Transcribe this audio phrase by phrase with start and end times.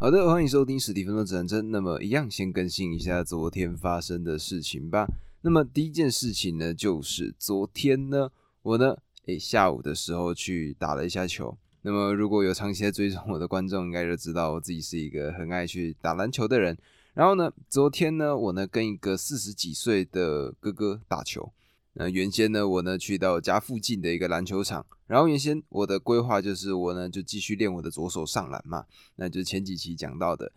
[0.00, 1.72] 好的，欢迎收听史蒂芬的指南针。
[1.72, 5.08] 那么，一样先更新一下昨天发生的事情吧。
[5.40, 8.30] 那么，第一件事情呢，就是昨天呢，
[8.62, 11.58] 我呢，诶，下午的时候去打了一下球。
[11.82, 16.78] 那么，如果有长期在追踪我的观众，应该就知道我自己是一个很爱去打篮球的人。
[17.14, 21.52] 然后呢，昨天呢，我呢跟一个四十几岁的哥哥打球。
[21.98, 28.84] 那原先呢，我呢去到家附近的一个篮球场，然后原先我的规划就是我呢就继续练我的左手上篮嘛，
[29.16, 30.52] 那就前几期讲到的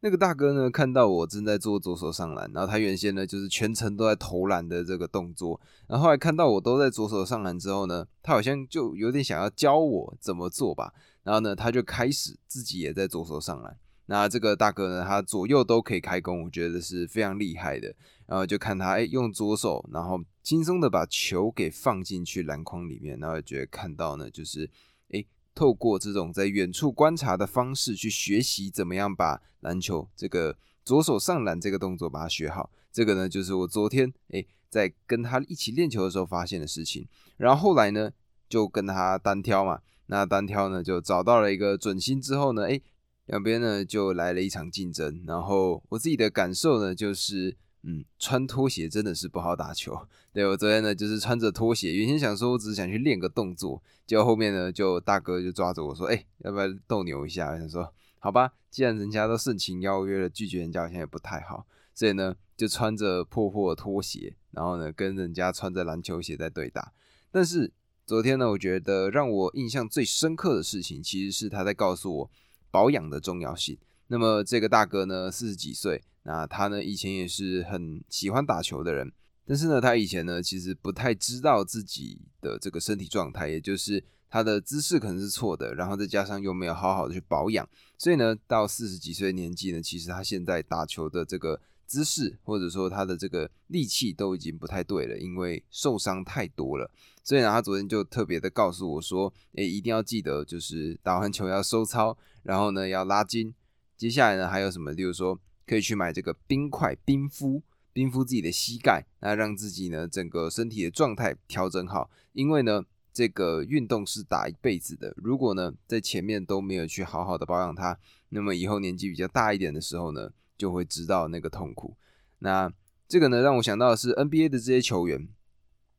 [0.00, 13.74] 那个大哥呢，看到我正在做左手上篮，然后他原先呢就是全程都在投篮的这个动作，然后后来看到我都在左手上篮之后呢，他好像就有点想要教我怎么做吧，然后呢他就开始自己也在左手上篮。
[14.06, 17.94] 那这个大哥呢，他左右都可以开弓，我觉得是非常厉害的。
[18.26, 23.18] 然后就看他，哎，用左手，然后轻松的把球给放进去篮筐里面。
[23.20, 24.68] 然后觉得看到呢，就是，
[25.10, 32.70] 哎，透过这种在远处观察的方式去学习怎么样把篮球这个左手上篮这个动作把它学好。
[32.90, 37.06] 这个呢，就是我昨天哎在跟他一起练球的时候发现的事情。
[37.36, 38.10] 然后后来呢，
[38.48, 39.80] 就跟他单挑嘛。
[40.06, 42.80] 那单挑呢，就找到了一个准心之后呢，哎。
[43.26, 50.06] 两边呢就来了一场竞争，然后我自己的感受呢就是，嗯，穿拖鞋真的是不好打球。
[50.32, 57.50] 对我昨天呢就是穿着拖鞋，原先想说我只是想去练个动作，结果后面呢就大哥就抓着我说，哎，要不要斗牛一下？
[57.50, 66.92] 我想说，好吧，既然人家都盛情邀约了，拒绝人家好像也不太好，所以呢就穿着破破拖鞋，然后呢跟人家穿着篮球鞋在对打。
[67.30, 67.72] 但是
[68.04, 72.30] 昨天呢，我觉得让我印象最深刻的事情，其实是他在告诉我。
[72.72, 73.78] 保养的重要性。
[74.08, 79.12] 那么这个大哥呢，四十几岁，那他呢以前也是很喜欢打球的人，
[79.46, 91.60] 但是呢，他以前呢其实不太知道自己的这个身体状态，也就是他的姿势可能是错的，然后再加上又没有好好的去保养，所以呢，到四十几岁年纪呢，其实他现在打球的这个
[91.92, 96.90] 姿势或者说他的这个力气都已经不太对了，因为受伤太多了。
[97.22, 103.52] 所以呢，他昨天就特别的告诉我说：“诶，一定要记得，就是打完球要收操，然后呢要拉筋。
[103.94, 104.90] 接下来呢还有什么？
[104.92, 112.10] 例如说，可以去买这个冰块冰敷，冰敷自己的膝盖，那让自己呢整个身体的状态调整好。
[112.32, 112.82] 因为呢，
[113.12, 115.12] 这个运动是打一辈子的。
[115.18, 117.98] 如果呢在前面都没有去好好的保养它，
[118.30, 121.96] 那么以后年纪比较大一点的时候呢，就会知道那个痛苦。
[122.40, 122.72] 那
[123.08, 125.28] 这个呢让我想到的是 NBA 的这些球员。”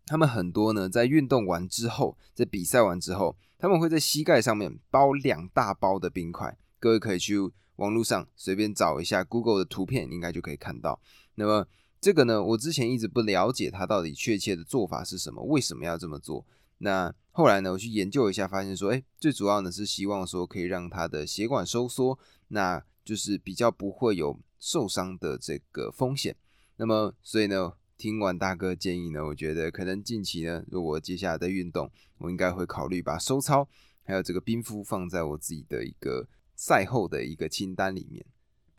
[0.06, 6.58] 他们很多呢，在运动完之后，在比赛完之后，他们会在膝盖上面包两大包的冰块。
[6.78, 7.38] 各位可以去
[7.78, 11.00] 网络上随便找一下 Google 的图片，应该就可以看到。
[11.36, 11.66] 那么
[12.02, 16.46] 这个呢，我之前一直不了解它到底确切的做法是什么，为什么要这么做？
[16.80, 26.36] 那后来呢，我去研究一下，发现说，哎，最主要呢是希望说可以让它的血管收缩，那就是比较不会有受伤的这个风险。
[26.78, 27.74] 那么所以呢。
[27.96, 33.70] 听完大哥建议呢，我觉得可能近期呢，如果接下来的运动，我应该会考虑把收操
[34.04, 38.26] 还有这个冰敷放在我自己的一个赛后的一个清单里面。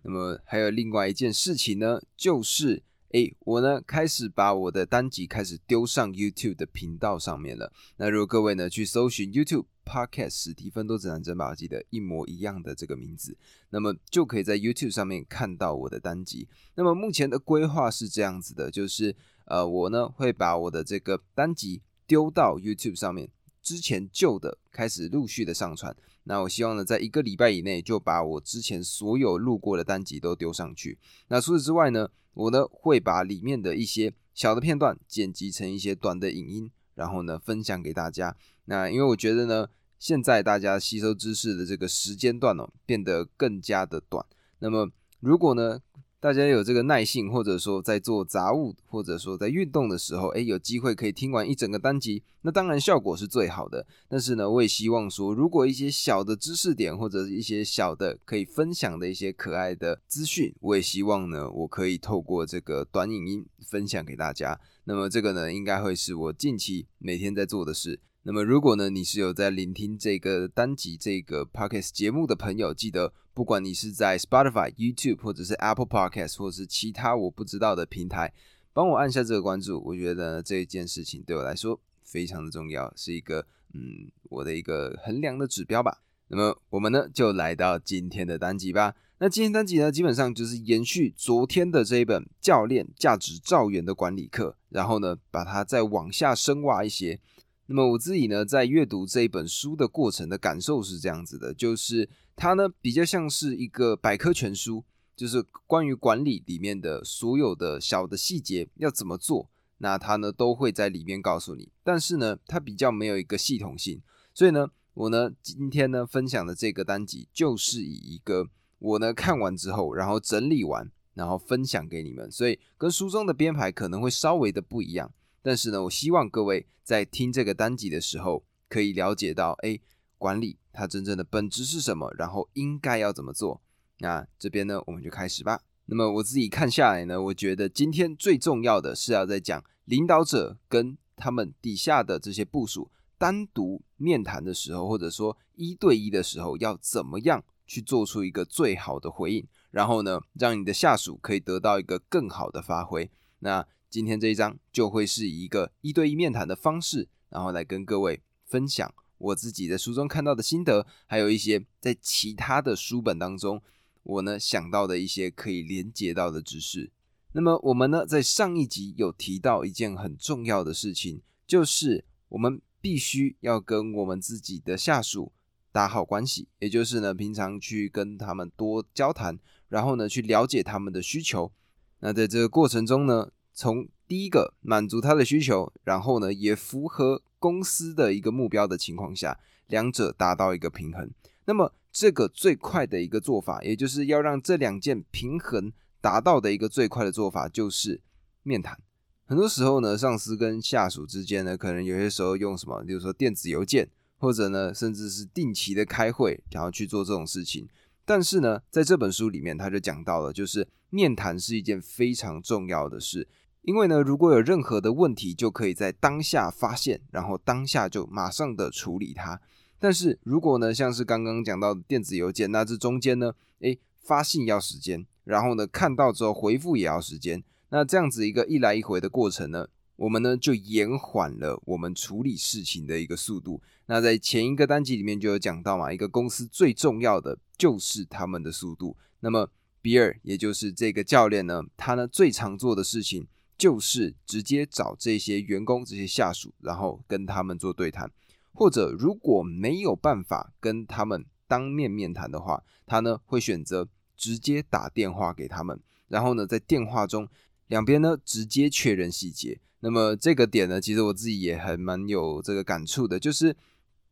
[0.02, 2.82] 那么还有另外一件事情呢，就是。
[3.14, 7.72] 哎，我呢开始把我的单集开始丢上 YouTube 的频道上面了。
[7.96, 13.36] 那如果各位呢去搜寻 YouTube Podcast 史蒂芬多指南针吧，记得一模一样的这个名字，
[13.70, 16.48] 那么就可以在 YouTube 上面看到我的单集。
[16.74, 19.14] 那么目前的规划是这样子的，就是
[19.44, 23.30] 呃，我呢会把我的这个单集丢到 YouTube 上面，
[23.62, 25.96] 之前旧的开始陆续的上传。
[26.24, 30.98] 那我希望呢，在一个礼拜以内就把我之前所有录过的单集都丢上去。
[31.28, 32.08] 那除此之外呢？
[32.34, 38.36] 我呢会把里面的一些小的片段剪辑成一些短的影音，然后呢分享给大家。
[38.66, 44.24] 那因为我觉得呢，现在大家吸收知识的这个时间段哦变得更加的短。
[44.58, 45.80] 那么如果呢？
[46.20, 53.86] 大家有这个耐性，或者说在做杂物，或者说在运动的时候，哎，有机会可以听完一整个单集，那当然效果是最好的。
[54.08, 64.58] 但是呢，我也希望说，如果一些小的知识点，或者一些小的可以分享的一些可爱的资讯，我也希望呢，我可以透过这个短影音分享给大家。
[64.84, 68.00] 那么这个呢，应该会是我近期每天在做的事。
[68.26, 78.32] 那么，如果呢，你是有在聆听这个单集这个 podcast 节目的朋友，记得不管你是在 Spotify、YouTube 或者是 Apple Podcast 或者是其他我不知道的平台，
[78.72, 79.78] 帮我按下这个关注。
[79.84, 86.00] 我觉得这一件事情对我来说非常的重要，是一个嗯我的一个衡量的指标吧。
[86.28, 88.94] 那么我们呢就来到今天的单集吧。
[89.18, 97.20] 那今天单集呢，基本上就是延续昨天的这一本教练价值造元的管理课，然后呢把它再往下深挖一些。
[97.66, 104.84] 那么我自己呢，在阅读这一本书的过程的感受是这样子的，就是它呢比较像是一个百科全书，
[105.16, 111.70] 就是关于管理里面的所有的小的细节要怎么做，那它呢都会在里面告诉你。
[111.82, 114.02] 但是呢，它比较没有一个系统性，
[114.34, 118.46] 所以呢，我呢今天呢分享的这个单集就是以一个
[118.78, 125.10] 我呢看完之后，然后整理完，然后分享给你们，所以跟书中的编排可能会稍微的不一样。
[125.44, 129.78] 但是呢，我希望各位在听这个单集的时候，可以了解到，哎，
[130.16, 133.60] 管理它真正的本质是什么，然后应该要怎么做。
[133.98, 135.60] 那这边呢，我们就开始吧。
[135.84, 153.10] 那么我自己看下来呢，我觉得今天最重要的是要在讲领导者跟他们底下的这些部署单独面谈的时候，或者说一对一的时候，要怎么样去做出一个最好的回应，然后呢，让你的下属可以得到一个更好的发挥。
[153.40, 163.62] 那今天这一章就会是以一个一对一面谈的方式，然后来跟各位分享我自己在书中看到的心得，还有一些在其他的书本当中
[164.02, 166.90] 我呢想到的一些可以连接到的知识。
[167.34, 175.30] 那么我们呢在上一集有提到一件很重要的事情，就是我们必须要跟我们自己的下属
[175.70, 179.38] 打好关系，也就是呢平常去跟他们多交谈，
[179.68, 181.52] 然后呢去了解他们的需求。
[182.00, 183.30] 那在这个过程中呢。
[183.54, 191.10] 从第一个满足他的需求，然后呢也符合公司的一个目标的情况下，两者达到一个平衡。
[191.46, 198.00] 那么这个最快的一个做法，也就是要让这两件平衡达到的一个最快的做法，就是
[198.42, 198.78] 面谈。
[199.26, 207.68] 很多时候呢，上司跟下属之间呢，可能有些时候用什么，比如说电子邮件，或者呢甚至是定期的开会，然后去做这种事情。
[208.04, 213.26] 但是呢，在这本书里面，他就讲到了，就是面谈是一件非常重要的事。
[213.64, 219.40] 因为呢，如果有任何的问题，就可以在当下发现，然后当下就马上的处理它。
[219.78, 229.66] 但是如果呢，像是刚刚讲到的电子邮件，那这中间呢，诶，发信要时间，然后呢，看到之后回复也要时间，那这样子一个一来一回的过程呢，
[229.96, 233.62] 我们呢就延缓了我们处理事情的一个速度。
[233.86, 238.94] 那在前一个单集里面就有讲到嘛，一个公司最重要的就是他们的速度。
[239.20, 239.48] 那么
[239.80, 243.26] 比尔，也就是这个教练呢，他呢最常做的事情。
[243.56, 248.10] 就是直接找这些员工、这些下属，然后跟他们做对谈，
[248.52, 257.28] 或者如果没有办法跟他们当面面谈的话，他呢会选择直接打电话给他们，然后呢在电话中
[257.68, 259.60] 两边呢直接确认细节。
[259.80, 263.56] 那么这个点呢，其实我自己也还蛮有这个感触的，就是。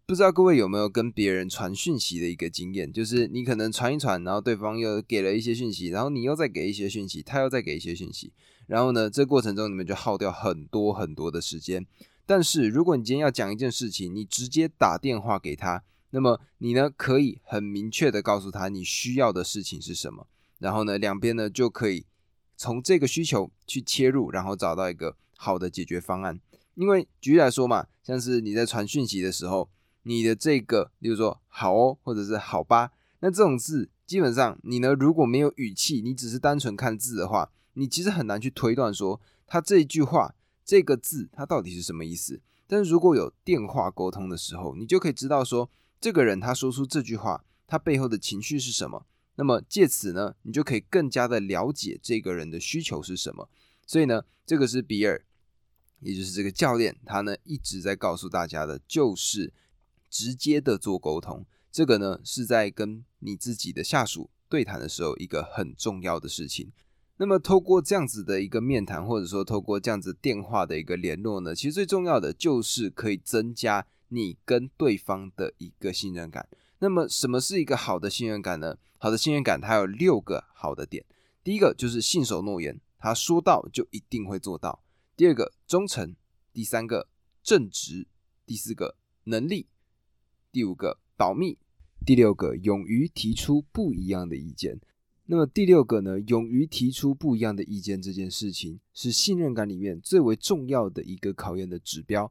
[0.05, 2.93] 不知道各位有没有跟别人传讯息的一个经验？
[2.93, 8.31] 就是你可能传一传，然后对方又给了一些讯息，然后你又再给一些讯息，他又再给一些讯息，
[8.67, 11.87] 然后呢，这过程中你们就耗掉很多很多的时间。
[12.27, 20.27] 但是如果你今天要讲一件事情，你直接打电话给他，那么你呢可以很明确的告诉他你需要的事情是什么，
[20.59, 22.07] 然后呢两边呢就可以
[22.57, 26.41] 从这个需求去切入，然后找到一个好的解决方案。
[26.75, 29.69] 因为举例来说嘛，像是你在传讯息的时候。
[30.05, 40.35] 你的这个，比如说好哦，或者是好吧，那这种字基本上你呢，如果没有语气，你只是单纯看字的话，你其实很难去推断说他这一句话
[40.65, 42.41] 这个字它到底是什么意思。
[42.67, 45.71] 但是如果有电话沟通的时候，你就可以知道说
[46.01, 49.07] 这个人他说出这句话，他背后的情绪是什么。
[49.37, 53.49] 那么借此呢，你就可以更加的了解这个人的需求是什么。
[53.87, 55.25] 所以呢，这个是比尔，
[56.01, 59.53] 也就是这个教练，他呢一直在告诉大家的，就是。
[60.15, 66.71] 直接的做沟通，这个呢是在跟你自己的下属对谈的时候一个很重要的事情。
[67.23, 76.49] 那么透过这样子的一个面谈，或者说透过这样子电话的一个联络呢，其实最重要的就是可以增加你跟对方的一个信任感。
[76.81, 78.77] 那么什么是一个好的信任感呢？
[78.99, 81.05] 好的信任感它有六个好的点。
[81.45, 84.83] 第一个就是信守诺言，他说到就一定会做到。
[85.17, 86.17] 第二个忠诚，
[86.53, 87.07] 第三个
[87.41, 88.09] 正直，
[88.45, 89.69] 第四个能力。
[90.51, 91.57] 第五个保密，
[92.05, 94.81] 第六个勇于提出不一样的意见。
[95.33, 96.21] 那么第六个呢？
[96.27, 102.31] 勇于提出不一样的意见这件事情，是信任感里面最为重要的一个考验的指标。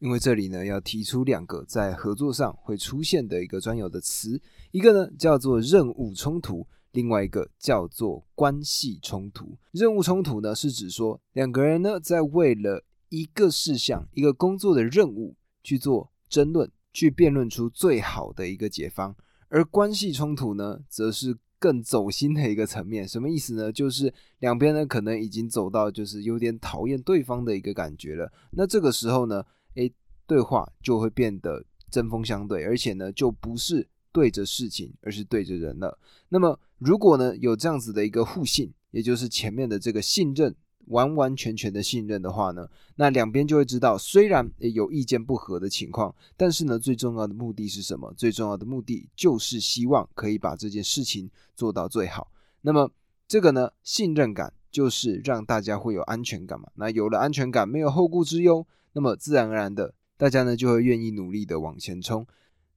[0.00, 4.38] 因为这里呢，要提出两个在合作上会出现的一个专有的词，
[4.70, 9.56] 一个呢叫做任务冲突，另外一个叫做关系冲突。
[9.70, 16.70] 任务冲突呢是指说两个人呢在为了一个事项、一个工作的任务去做争论。
[16.92, 19.16] 去辩论出最好的一个解方，
[19.48, 23.06] 而关系冲突呢，则是更走心的一个层面。
[23.06, 23.70] 什么意思呢？
[23.70, 28.32] 就是两边呢可能已经走到就是有点讨厌对方的一个感觉了。
[28.50, 29.92] 那这个时候呢，诶，
[30.26, 35.96] 对话就会变得针锋相对，而且呢，就不是对着事情，而是对着人了。
[36.30, 40.52] 那么，如果呢有这样子的一个互信，也就是前面的这个信任，
[40.86, 48.12] 完完全全的信任的话呢，那两边就会知道，虽然有意见不合的情况，但是呢，最重要的目的是什么？
[48.16, 52.30] 最重要的目的就是希望可以把这件事情做到最好。
[52.60, 52.90] 那么，
[53.26, 56.68] 这个呢，信任感就是让大家会有安全感嘛。
[56.74, 62.26] 那有了安全感，没有后顾之忧，那么自然而然的，大家呢就会愿意努力的往前冲。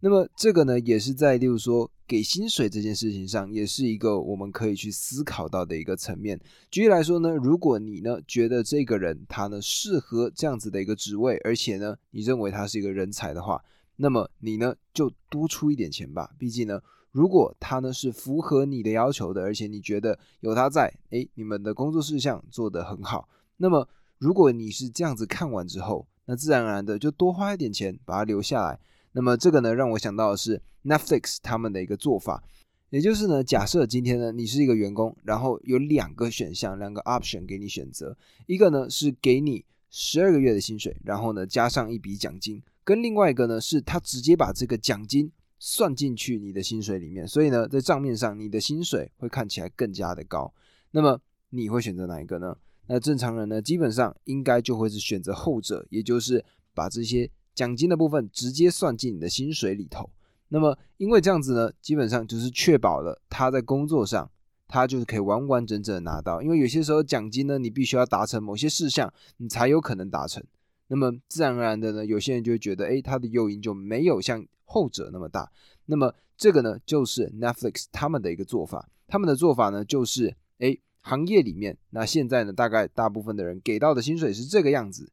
[0.05, 6.39] 那么这个呢，也是在例如说给薪水这件事情上，也是一个我们可以去思考到的一个层面。
[6.69, 13.59] 举例来说呢，如果你呢觉得这个人他呢适合这样子的一个职位，而且呢你认为他是一个人才的话，
[13.95, 16.29] 那么你呢就多出一点钱吧。
[16.37, 16.79] 毕竟呢，
[17.11, 28.79] 如果他呢是符合你的要求的，而且你觉得有他在，诶，你们的工作事项做得很好，那么如果你是这样子看完之后，那自然而然的就多花一点钱把他留下来。
[29.15, 32.43] 那么这个呢，让我想到的是 Netflix 他们的一个做法，
[32.89, 50.53] 也就是呢，假设今天呢你是一个员工，然后有两个选项，两个 option 给你选择，一个呢是给你十二个月的薪水，然后呢加上一笔奖金，跟另外一个呢是他直接把这个奖金算进去你的薪水里面，所以呢在账面上你的薪水会看起来更加的高。
[50.91, 52.57] 那么你会选择哪一个呢？
[52.87, 56.43] 那正常人呢基本上应该就会是选择后者，也就是
[56.73, 57.31] 把这些。
[57.55, 60.09] 奖金的部分直接算进你的薪水里头，
[60.49, 64.29] 那么因为这样子呢，基本上就是确保了他在工作上，
[64.67, 66.41] 他就是可以完完整整的拿到。
[66.41, 70.43] 因为有些时候奖金呢，你必须要达成某些事项，你才有可能达成。
[70.87, 75.49] 那么自然而然的呢，有些人就会觉得，哎，他的诱因就没有像后者那么大。
[75.85, 78.87] 那么这个呢，就是 Netflix 他们的一个做法。
[79.07, 85.11] 他们的做法呢，就是，哎，行业里面，那现在呢，大概大部分的人给到的薪水是这个样子。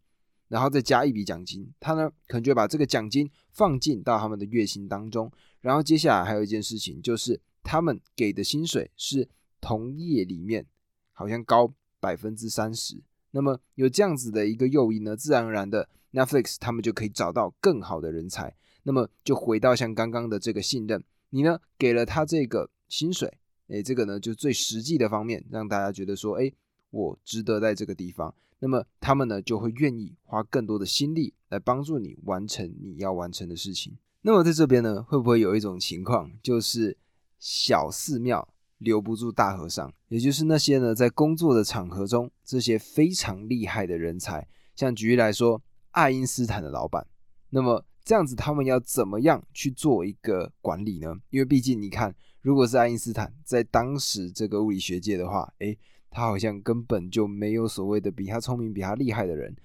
[0.53, 5.33] 然后再加一笔奖金，他呢可能就把这个奖金放进到他们的月薪当中。
[5.63, 9.27] 然后接下来还有一件事情，就是他们给的薪水是
[9.63, 10.67] 同业里面
[11.15, 13.03] 好像高百分之三十。
[13.31, 18.55] 那么有这样子的一个诱因呢，自然而然的 Netflix 他们就可以找到更好的人才。
[18.83, 23.33] 那么就回到像刚刚的这个信任，你呢给了他这个薪水，
[23.69, 26.53] 诶，这个呢就最实际的方面，让大家觉得说，诶，
[26.93, 28.33] 我值得在这个地方。
[28.61, 33.99] 那么他们呢就会愿意花更多的心力来帮助你完成你要完成的事情。
[34.21, 36.97] 那么在这边呢，会不会有一种情况，就是
[37.41, 39.93] 小寺庙留不住大和尚？
[40.07, 44.47] 也就是那些呢在工作的场合中，这些非常厉害的人才，
[44.77, 47.05] 像举例来说，爱因斯坦的老板，
[47.51, 51.17] 那么这样子他们要怎么样去做一个管理呢？
[51.31, 55.77] 因为毕竟你看，如果是爱因斯坦在当时这个物理学界的话，诶。
[56.13, 59.57] 他好像根本就没有所谓的比他聪明、比他厉害的人，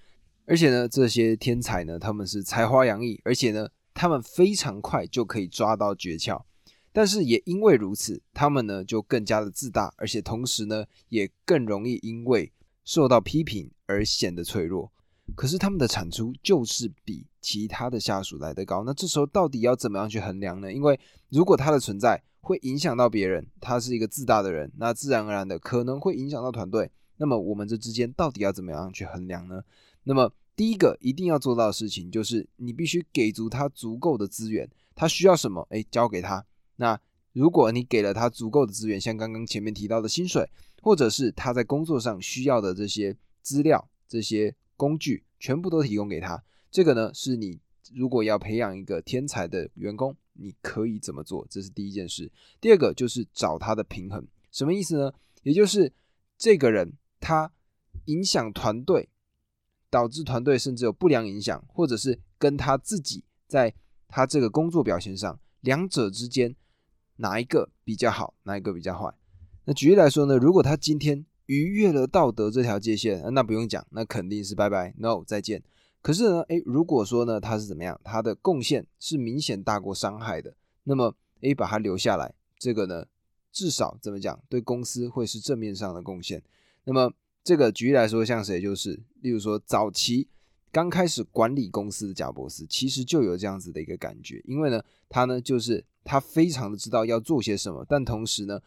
[0.46, 6.42] 而且呢，这些天才呢，他们是才华洋溢，而且呢，他们非常快就可以抓到诀窍。
[6.94, 12.52] 但是也因为如此，他们呢就更加的自大，而且同时呢，也更容易因为
[12.84, 14.92] 受到批评而显得脆弱。
[15.36, 20.72] 可是他们的产出就是比其他的下属来得高，那这时候到底要怎么样去衡量呢？
[20.72, 20.98] 因为
[21.30, 26.90] 如果他的存在，会影响到别人，他是一个自大的人，那自然而然的可能会影响到团队。
[27.18, 29.62] 那么我们这之间到底要怎么样去衡量呢？
[30.04, 36.46] 那么第一个一定要做到的事情就是，你必须给足他足够的资源，他需要什么，哎，交给他。
[36.78, 36.98] 那
[37.34, 40.50] 如果你给了他足够的资源，像刚刚前面提到的薪水，
[40.82, 47.60] 或者是他在工作上需要的这些资料、这些工具，全部都提供给他，这个呢是你
[47.94, 50.16] 如果要培养一个天才的员工。
[50.40, 51.46] 你可以怎么做？
[51.50, 52.32] 这是第一件事。
[52.62, 55.14] 第二个就是找他的平衡，什么意思呢？
[55.44, 55.92] 也就是
[56.38, 57.52] 这个人他
[58.06, 59.10] 影响团队，
[59.90, 63.74] 导致团队甚至有不良影响，或者是跟他自己在
[64.08, 66.56] 他这个工作表现上，两者之间
[67.18, 69.14] 哪一个比较好，哪一个比较坏？
[69.66, 75.64] 那举例来说呢，如果他今天逾越了道德这条界限，那不用讲，那肯定是拜拜，no，再见。
[76.08, 83.06] 可是呢，诶，如果说呢，他是怎么样，他的贡献是明显大过伤害的，那么诶，把他留下来，这个呢，
[83.52, 86.42] 至少怎么讲，对公司会是正面上的贡献。
[86.86, 87.12] 那么
[87.44, 90.30] 这个举例来说，像谁就是，例如说早期
[90.72, 98.62] 刚开始管理公司的贾伯斯，其实就有这样子的一个感觉，因为呢，他呢就是他非常的知道要做些什么，但同时呢。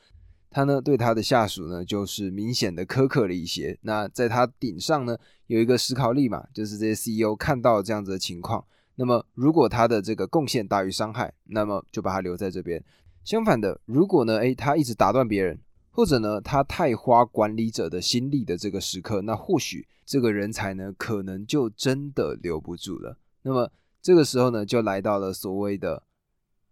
[0.51, 3.79] 他呢对他的下属呢就是明显的苛刻了一些。
[3.83, 5.17] 那在他顶上呢
[5.47, 8.65] 有一个思考力嘛，就是这些 CEO 看到这样子的情况，
[8.97, 12.85] 那么如果他的这个贡献大于伤害，那么就把他留在这边。
[13.25, 23.17] 相反的，如果呢诶他一直打断别人，或者呢他太花管理者的心力的这个时刻，那或许这个人才呢可能就真的留不住了。
[23.43, 23.71] 那么
[24.03, 26.03] 这个时候呢，就来到了所谓的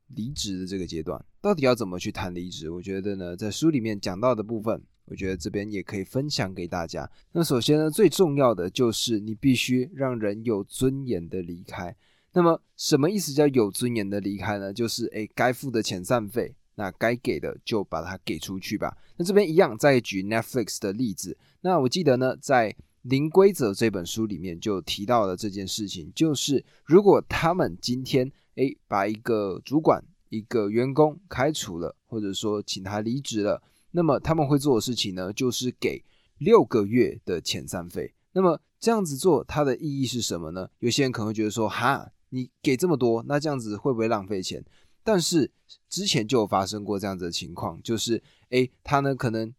[0.08, 1.22] 离职的这个阶段。
[1.40, 2.68] 到底要怎么去谈离职？
[2.70, 7.08] 我觉得呢，在书里面讲到的部分，我觉得这边也可以分享给大家。
[7.32, 11.94] 那首先呢，最重要的就是你必须让人有尊严的离开。
[12.32, 14.72] 那么什么意思叫有尊严的离开呢？
[14.72, 18.96] 就是诶，该付的遣散费，那该给的就把它给出去吧。
[19.16, 21.36] 那这边一样，再举 Netflix 的例子。
[21.60, 22.70] 那我记得呢，在
[23.02, 36.04] 《零规则》这本书里面就提到了这件事情，就是如果他们今天诶把一个主管、一个员工开除了，或者说请他离职了，那么他们会做的事情呢，就是给
[36.38, 38.14] 六个月的遣散费。
[38.32, 40.68] 那么这样子做，它的意义是什么呢？
[40.78, 42.12] 有些人可能会觉得说，哈。
[42.30, 44.62] 你给这么多，那这样子会不会浪费钱？
[45.02, 45.50] 但是
[45.88, 49.50] 之前就有发生过这样子的情况，就是诶，他呢可能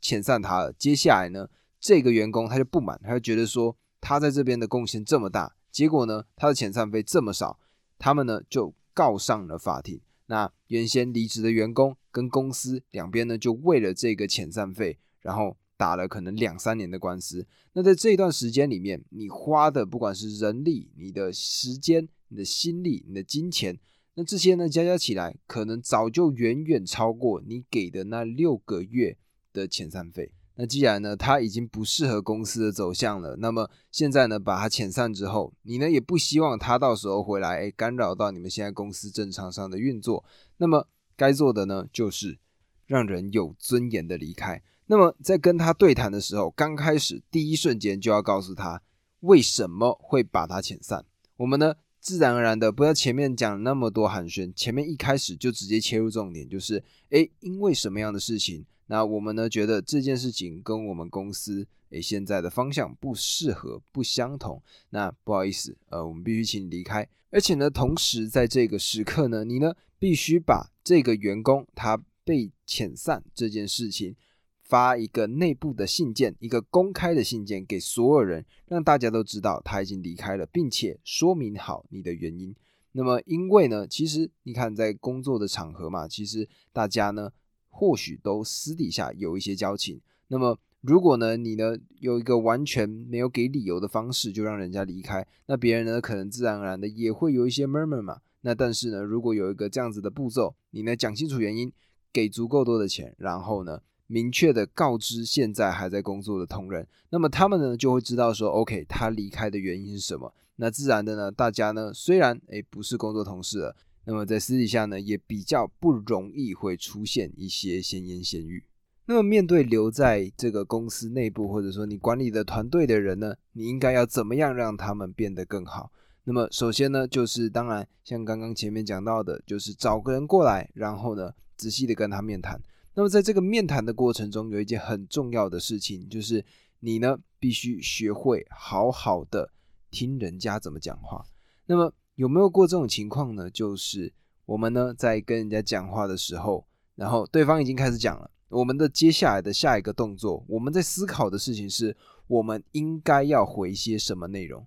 [0.00, 1.48] 遣散他了，接下来呢
[1.80, 7.58] 这个员工他就不满，他就觉得说他在这边的贡献这么大，结果呢他的遣散费这么少，
[7.98, 10.00] 他们呢就告上了法庭。
[10.32, 15.58] 那原先离职的员工跟公司两边呢就为了这个遣散费，然后。
[15.74, 23.76] 打了可能两三年的官司，那在这一段时间里面，你花的不管是人力、你的时间、你的心力、你的金钱，
[24.14, 29.16] 那这些呢加加起来，可能早就远远超过你给的那六个月
[29.52, 30.30] 的遣散费。
[30.62, 40.24] 那既然呢他已经不适合公司的走向了，那么现在呢把他遣散之后，你呢也不希望他到时候回来哎干扰到你们现在公司正常上的运作。
[40.58, 42.38] 那么该做的呢就是
[42.86, 44.62] 让人有尊严的离开。
[44.86, 48.80] 那么在跟他对谈的时候，刚开始第一瞬间就要告诉他
[49.22, 51.04] 为什么会把他遣散。
[51.38, 58.64] 我们呢，自然而然的不要前面讲那么多寒暄，前面一开始就直接切入重点，就是诶，因为什么样的事情？
[58.86, 64.62] 那我们呢觉得这件事情跟我们公司诶现在的方向不适合、不相同。
[64.90, 67.08] 那不好意思，呃，我们必须请你离开。
[67.30, 74.16] 而且呢，同时在这个时刻呢，你呢必须把这个员工他被遣散这件事情。
[74.64, 82.56] 发一个内部的信件，一个公开的信件给所有人，让大家都知道他已经离开了，并且说明好你的原因。
[82.92, 87.30] 那么，因为呢，其实你看在工作的场合嘛，其实大家呢
[87.72, 90.00] 或许都私底下有一些交情。
[90.28, 98.20] 那么，如果呢你呢有一个完全没有给理由的方式就让人家离开，那别人呢可能自然而然的也会有一些 murmur 嘛。
[98.42, 101.72] 那但是呢，如果有一个这样子的步骤，你呢讲清楚原因，
[102.12, 103.80] 给足够多的钱，然后呢。
[104.08, 110.34] 明确的告知现在还在工作的同仁，那么他们呢就会知道说，OK，他离开的原因是什么。
[110.56, 118.64] 那自然的呢，大家呢虽然诶不是工作同事了，那么在私底下呢也比较不容易会出现一些闲言闲语。
[119.06, 125.90] 那么面对留在这个公司内部或者说你管理的团队的人呢，你应该要怎么样让他们变得更好？
[126.24, 132.60] 那么首先呢，就是当然像刚刚前面讲到的，就是找个人过来，然后呢仔细的跟他面谈。
[132.94, 136.44] 那么在这个面谈的过程中，有一件很重要的事情，就是
[136.78, 139.50] 你呢必须学会好好的
[139.90, 141.24] 听人家怎么讲话。
[141.66, 143.50] 那么有没有过这种情况呢？
[143.50, 144.12] 就是
[144.46, 151.96] 我们呢在跟人家讲话的时候，然后对方已经开始讲了，我们的接下来的下一个动作，我们在思考的事情是
[152.26, 154.66] 我们应该要回些什么内容。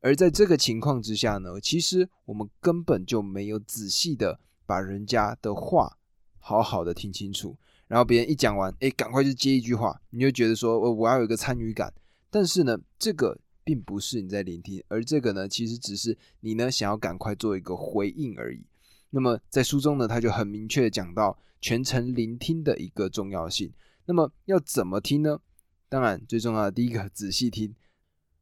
[0.00, 5.96] 而在这个情况之下呢，其实我们根本就没有仔细的把人家的话。
[6.38, 7.56] 好好的听清楚，
[7.88, 11.92] 然后别人一讲完，哎，赶快就接一句话，你就觉得说，我我要有一个参与感。
[12.30, 18.64] 但是呢，这个并不是你在聆听，而这个呢，其实只是你呢想要赶快做一个回应而已。
[19.10, 23.72] 那么在书中呢，他就很明确的讲到全程聆听的一个重要性。
[24.04, 25.40] 那么要怎么听呢？
[25.88, 27.74] 当然最重要的第一个，仔细听。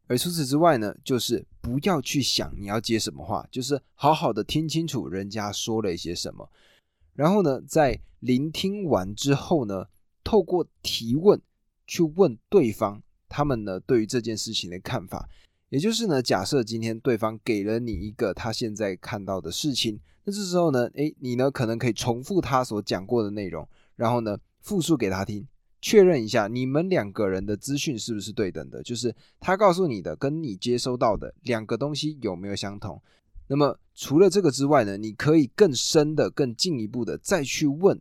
[0.06, 6.50] 而除此之外呢，就是不要去想你要接什么话，就是好好的听清楚人家说了一些什么。
[7.14, 9.86] 然后呢，在聆听完之后呢，
[10.22, 11.40] 透过提问
[11.86, 15.28] 去问对方，他们呢对于这件事情的看法。
[15.70, 25.44] 也就是呢，假设今天对方给了你一个他现在看到的事情，那这时候呢，诶，你呢可能可以重复他所讲过的内容，然后呢复述给他听，
[25.80, 33.02] 确认一下你们两个人的资讯是不是对等的，就是他告诉你的跟你接收到的两个东西有没有相同。
[33.48, 38.00] 那么除了这个之外呢，你可以更深的、更进一步的再去问，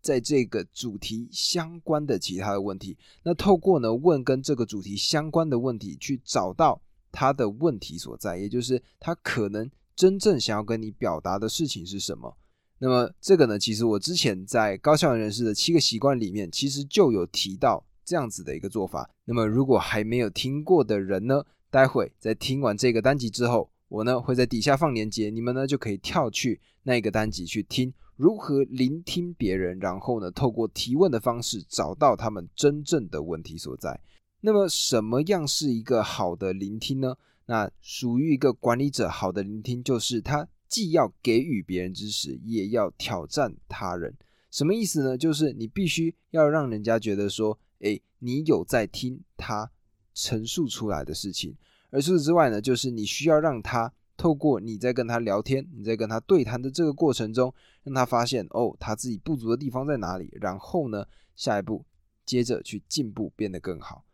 [0.00, 2.96] 在这个主题相关的其他的问题。
[3.22, 6.80] 那透过呢问跟这个主题相关的问题，去找到
[7.12, 12.36] 他的问题所在，也就是他可能真正想要跟你表达的事情是什么。
[12.78, 19.10] 那么这个呢，其实我之前在高效人士的七个习惯里面，其实就有提到这样子的一个做法。
[19.24, 23.70] 那么如果还没有听过的人呢，待会在听完这个单集之后。
[23.90, 33.98] 我呢会在底下放链接，你们呢就可以跳去那个单集去听如何聆听别人，然后呢透过提问的方式找到他们真正的问题所在。
[34.42, 37.16] 那么什么样是一个好的聆听呢？
[37.46, 44.14] 那属于一个管理者好的聆听，就是他既要给予别人支持，也要挑战他人。
[44.50, 45.16] 什么意思呢？
[45.16, 49.70] 就是你必须要让人家觉得说，诶，你有在听他
[50.12, 51.56] 陈述出来的事情。
[51.88, 57.52] 而除此之外呢，就是你需要让他透过你在跟他聊天、你在跟他对谈的这个过程中，
[57.84, 61.84] 让他发现哦，他自己不足的地方在哪里，然后呢，下一步
[62.24, 64.04] 接着去进步，变得更好。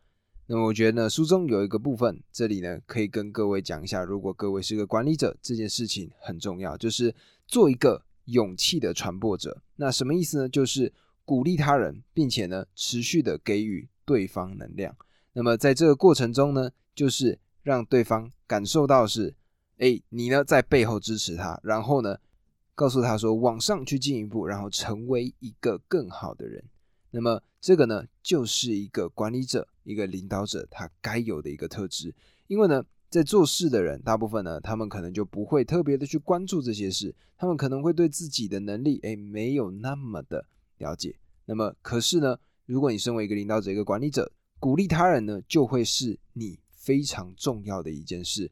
[0.46, 7.12] 那么我觉得呢，书中有一个部分，这里呢可以跟各位讲一下，如果各位是个管理者，这件事情很重要，就是
[7.48, 9.60] 做一个勇气的传播者。
[9.74, 10.48] 那什么意思呢？
[10.48, 10.92] 就是
[11.24, 14.96] 鼓励他人，并且呢持续的给予对方能量。
[15.32, 19.34] 那么在这个过程中呢，就是让对方感受到是，
[19.78, 22.16] 哎，你呢在背后支持他，然后呢
[22.76, 26.62] 告诉他说往上去进一步，然后成为一个更好的人。
[27.10, 32.14] 那么这个呢就是一个管理者、一个领导者他该有的一个特质。
[32.46, 40.46] 因为呢在做事的人大部分呢，他们可能就不会特别的去关注这些事，他们可能会对自己的能力哎没有那么的
[40.78, 41.16] 了解。
[41.46, 46.58] 那么可是呢，如果你身为一个领导者、一个管理者，鼓励他人呢，就会是你。
[46.86, 48.48] 非常重要的一件事。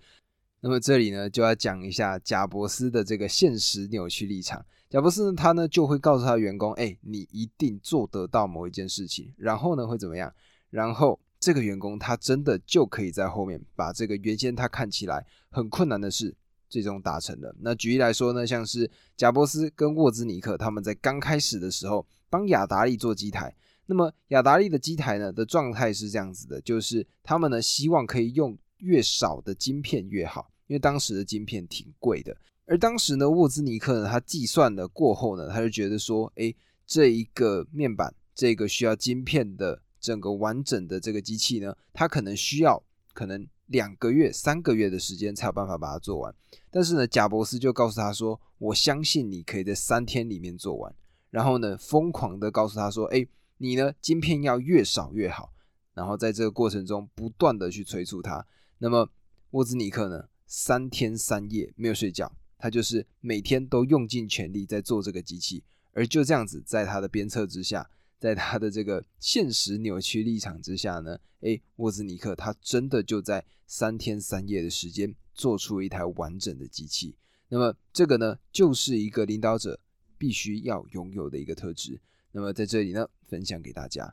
[0.64, 4.64] 那么这里呢，就要讲一下贾伯斯的这个现实扭曲立场。
[4.88, 10.32] 贾伯斯呢，他呢就会告诉他员工：“哎，你一定做得到某一件事情。”然后呢，会怎么样？
[10.70, 16.34] 然后这个员工他真的就可以在后面把这个原先他看起来很困难的事，
[16.70, 17.54] 最终达成了。
[17.60, 23.54] 那举例来说呢，像是贾伯斯跟沃兹尼克他们在刚开始的时候帮雅达利做机台。
[23.84, 32.36] 那么雅达利的机台呢的状态是这样子的，就是他们呢希望可以用越少的晶片越好，因为当时的晶片挺贵的。
[32.66, 36.52] 而当时呢沃兹尼克呢他计算了过后呢，他就觉得说，哎，
[36.84, 42.82] 这一个面板，这个需要晶片的整个完整的这个机器呢，它可能需要
[43.12, 46.34] 可能两个月、三个月的时间才有办法把它做完。
[46.70, 50.92] 但是呢贾伯斯就告诉他说，我相信你可以在三天里面做完。
[51.30, 53.26] 然后呢疯狂的告诉他说，哎。
[53.56, 53.94] 你呢？
[54.00, 55.52] 晶片要越少越好，
[55.94, 58.44] 然后在这个过程中不断的去催促他。
[58.78, 59.08] 那么
[59.52, 60.24] 沃兹尼克呢？
[60.46, 65.62] 三天三夜没有睡觉，他就是每天都用尽全力在做这个机器。
[65.92, 77.14] 而就这样子，在他的鞭策之下，在他的这个现实扭曲立场之下呢，诶，沃兹尼克他真的就在三天三夜的时间做出一台完整的机器。
[77.48, 79.78] 那么这个呢，就是一个领导者
[80.18, 82.00] 必须要拥有的一个特质。
[82.32, 84.12] 那么在这里呢，分享给大家。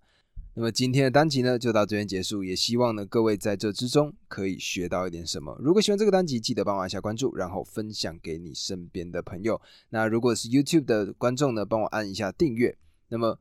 [0.53, 2.43] 那么今天的单集呢，就到这边结束。
[2.43, 5.57] 也希望呢，各位在这之中可以学到一点什么。
[5.61, 9.61] 如果喜欢这个单集，记得帮我按下关注，然后分享给你身边的朋友。
[9.89, 12.77] 那如果是 YouTube 的观众呢，帮我按一下订阅。
[13.07, 13.39] 那么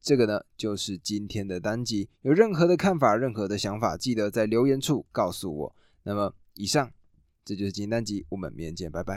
[0.00, 2.08] 这个呢，就是今天的单集。
[2.22, 5.76] 有任何的看法、任何的想法，记得在留言处告诉我。
[6.04, 6.90] 那么以上，
[7.44, 9.14] 这就是今天单集，我们明天见，拜拜。